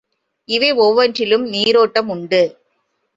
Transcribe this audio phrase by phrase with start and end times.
[0.49, 2.41] இவை ஒவ்வொன்றிலும் நீரோட்டம் உண்டு.